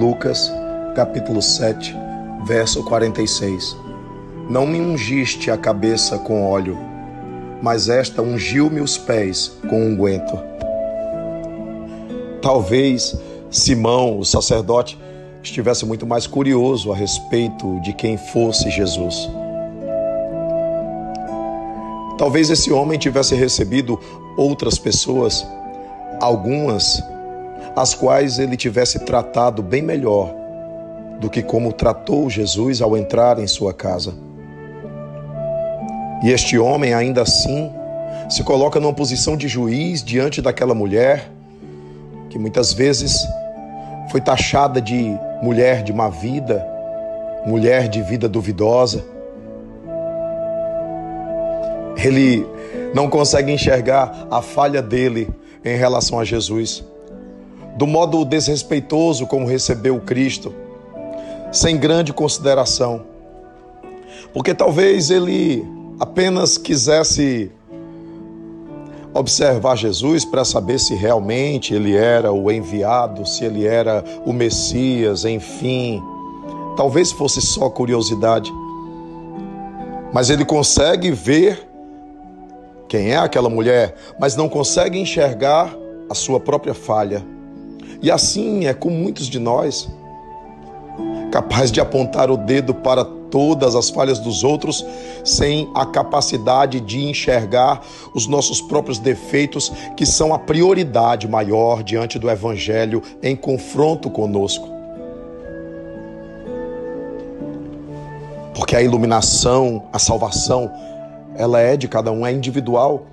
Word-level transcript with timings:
Lucas, 0.00 0.50
capítulo 0.96 1.42
7, 1.42 1.94
verso 2.46 2.82
46. 2.84 3.76
Não 4.48 4.66
me 4.66 4.80
ungiste 4.80 5.50
a 5.50 5.58
cabeça 5.58 6.16
com 6.16 6.42
óleo, 6.50 6.78
mas 7.60 7.90
esta 7.90 8.22
ungiu-me 8.22 8.80
os 8.80 8.96
pés 8.96 9.52
com 9.68 9.84
unguento. 9.84 10.38
Talvez 12.40 13.14
Simão, 13.50 14.18
o 14.18 14.24
sacerdote, 14.24 14.98
estivesse 15.42 15.84
muito 15.84 16.06
mais 16.06 16.26
curioso 16.26 16.90
a 16.90 16.96
respeito 16.96 17.78
de 17.82 17.92
quem 17.92 18.16
fosse 18.16 18.70
Jesus. 18.70 19.28
Talvez 22.16 22.48
esse 22.48 22.72
homem 22.72 22.98
tivesse 22.98 23.34
recebido 23.34 24.00
outras 24.34 24.78
pessoas, 24.78 25.46
algumas 26.22 27.02
as 27.76 27.94
quais 27.94 28.38
ele 28.38 28.56
tivesse 28.56 29.00
tratado 29.00 29.62
bem 29.62 29.82
melhor 29.82 30.34
do 31.20 31.28
que 31.28 31.42
como 31.42 31.72
tratou 31.72 32.28
Jesus 32.30 32.80
ao 32.80 32.96
entrar 32.96 33.38
em 33.38 33.46
sua 33.46 33.72
casa. 33.72 34.14
E 36.22 36.30
este 36.30 36.58
homem, 36.58 36.92
ainda 36.92 37.22
assim, 37.22 37.70
se 38.28 38.42
coloca 38.42 38.78
numa 38.78 38.92
posição 38.92 39.36
de 39.36 39.48
juiz 39.48 40.02
diante 40.02 40.42
daquela 40.42 40.74
mulher 40.74 41.30
que 42.28 42.38
muitas 42.38 42.72
vezes 42.72 43.26
foi 44.10 44.20
taxada 44.20 44.80
de 44.80 45.16
mulher 45.42 45.82
de 45.82 45.92
má 45.92 46.08
vida, 46.08 46.66
mulher 47.46 47.88
de 47.88 48.02
vida 48.02 48.28
duvidosa. 48.28 49.04
Ele 51.96 52.46
não 52.94 53.08
consegue 53.10 53.52
enxergar 53.52 54.26
a 54.30 54.40
falha 54.40 54.80
dele 54.80 55.28
em 55.64 55.76
relação 55.76 56.18
a 56.18 56.24
Jesus, 56.24 56.84
do 57.80 57.86
modo 57.86 58.26
desrespeitoso 58.26 59.26
como 59.26 59.46
recebeu 59.46 59.98
Cristo, 60.00 60.54
sem 61.50 61.78
grande 61.78 62.12
consideração, 62.12 63.06
porque 64.34 64.52
talvez 64.52 65.10
ele 65.10 65.66
apenas 65.98 66.58
quisesse 66.58 67.50
observar 69.14 69.76
Jesus 69.76 70.26
para 70.26 70.44
saber 70.44 70.78
se 70.78 70.94
realmente 70.94 71.72
ele 71.72 71.96
era 71.96 72.30
o 72.30 72.52
enviado, 72.52 73.26
se 73.26 73.46
ele 73.46 73.66
era 73.66 74.04
o 74.26 74.32
Messias, 74.34 75.24
enfim. 75.24 76.02
Talvez 76.76 77.10
fosse 77.10 77.40
só 77.40 77.70
curiosidade. 77.70 78.52
Mas 80.12 80.28
ele 80.28 80.44
consegue 80.44 81.10
ver 81.10 81.66
quem 82.86 83.12
é 83.12 83.16
aquela 83.16 83.48
mulher, 83.48 83.94
mas 84.20 84.36
não 84.36 84.50
consegue 84.50 84.98
enxergar 84.98 85.74
a 86.10 86.14
sua 86.14 86.38
própria 86.38 86.74
falha. 86.74 87.39
E 88.02 88.10
assim 88.10 88.66
é 88.66 88.74
com 88.74 88.90
muitos 88.90 89.26
de 89.26 89.38
nós, 89.38 89.88
capaz 91.30 91.70
de 91.70 91.80
apontar 91.80 92.30
o 92.30 92.36
dedo 92.36 92.74
para 92.74 93.04
todas 93.04 93.74
as 93.76 93.88
falhas 93.88 94.18
dos 94.18 94.42
outros, 94.42 94.84
sem 95.24 95.70
a 95.74 95.86
capacidade 95.86 96.80
de 96.80 96.98
enxergar 96.98 97.80
os 98.14 98.26
nossos 98.26 98.60
próprios 98.60 98.98
defeitos, 98.98 99.72
que 99.96 100.04
são 100.04 100.34
a 100.34 100.38
prioridade 100.38 101.28
maior 101.28 101.82
diante 101.82 102.18
do 102.18 102.28
Evangelho 102.28 103.02
em 103.22 103.36
confronto 103.36 104.10
conosco. 104.10 104.68
Porque 108.54 108.74
a 108.76 108.82
iluminação, 108.82 109.84
a 109.92 109.98
salvação, 109.98 110.70
ela 111.36 111.60
é 111.60 111.76
de 111.76 111.88
cada 111.88 112.10
um, 112.10 112.26
é 112.26 112.32
individual. 112.32 113.06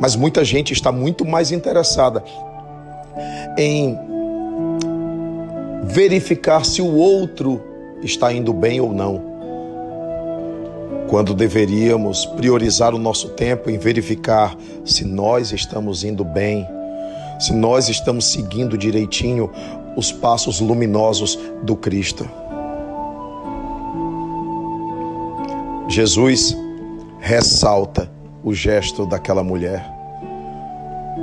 Mas 0.00 0.14
muita 0.14 0.44
gente 0.44 0.72
está 0.72 0.92
muito 0.92 1.24
mais 1.24 1.50
interessada 1.50 2.22
em 3.56 3.98
verificar 5.84 6.64
se 6.64 6.82
o 6.82 6.94
outro 6.94 7.62
está 8.02 8.32
indo 8.32 8.52
bem 8.52 8.80
ou 8.80 8.92
não. 8.92 9.22
Quando 11.08 11.34
deveríamos 11.34 12.26
priorizar 12.26 12.94
o 12.94 12.98
nosso 12.98 13.30
tempo 13.30 13.70
em 13.70 13.78
verificar 13.78 14.56
se 14.84 15.04
nós 15.04 15.52
estamos 15.52 16.04
indo 16.04 16.22
bem, 16.22 16.66
se 17.40 17.52
nós 17.52 17.88
estamos 17.88 18.26
seguindo 18.26 18.76
direitinho 18.76 19.50
os 19.96 20.12
passos 20.12 20.60
luminosos 20.60 21.38
do 21.62 21.74
Cristo. 21.76 22.28
Jesus 25.88 26.56
ressalta 27.18 28.10
o 28.44 28.52
gesto 28.52 29.06
daquela 29.06 29.42
mulher, 29.42 29.90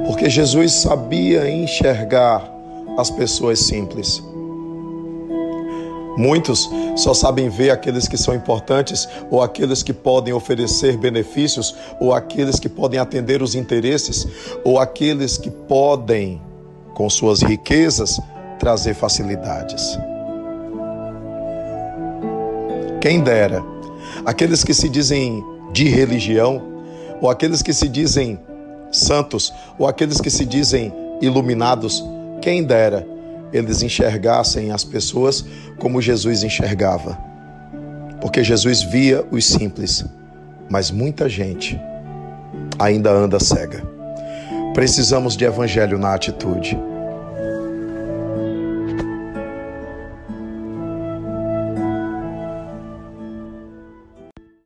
porque 0.05 0.29
Jesus 0.29 0.73
sabia 0.73 1.49
enxergar 1.49 2.51
as 2.97 3.09
pessoas 3.09 3.59
simples 3.59 4.21
Muitos 6.17 6.69
só 6.95 7.13
sabem 7.13 7.49
ver 7.49 7.71
aqueles 7.71 8.07
que 8.07 8.17
são 8.17 8.33
importantes, 8.33 9.07
ou 9.29 9.41
aqueles 9.41 9.83
que 9.83 9.91
podem 9.91 10.33
oferecer 10.33 10.97
benefícios, 10.97 11.75
ou 11.99 12.13
aqueles 12.13 12.59
que 12.59 12.69
podem 12.69 12.99
atender 12.99 13.41
os 13.41 13.53
interesses, 13.53 14.25
ou 14.63 14.79
aqueles 14.79 15.37
que 15.37 15.49
podem, 15.49 16.41
com 16.93 17.09
suas 17.09 17.41
riquezas, 17.41 18.19
trazer 18.57 18.93
facilidades. 18.93 19.99
Quem 23.01 23.19
dera, 23.19 23.63
aqueles 24.25 24.63
que 24.63 24.73
se 24.73 24.87
dizem 24.87 25.43
de 25.73 25.89
religião, 25.89 26.61
ou 27.21 27.29
aqueles 27.29 27.61
que 27.61 27.73
se 27.73 27.89
dizem 27.89 28.39
santos, 28.91 29.53
ou 29.77 29.87
aqueles 29.87 30.19
que 30.19 30.29
se 30.29 30.45
dizem 30.45 30.93
iluminados, 31.21 32.03
quem 32.41 32.63
dera 32.63 33.05
eles 33.53 33.81
enxergassem 33.81 34.71
as 34.71 34.83
pessoas 34.83 35.45
como 35.79 36.01
Jesus 36.01 36.43
enxergava. 36.43 37.17
Porque 38.19 38.43
Jesus 38.43 38.81
via 38.81 39.25
os 39.31 39.45
simples, 39.45 40.05
mas 40.69 40.91
muita 40.91 41.29
gente 41.29 41.79
ainda 42.79 43.11
anda 43.11 43.39
cega. 43.39 43.83
Precisamos 44.73 45.37
de 45.37 45.45
evangelho 45.45 45.97
na 45.97 46.13
atitude. 46.13 46.77